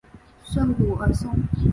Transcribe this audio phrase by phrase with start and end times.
[0.43, 1.29] 圣古尔松。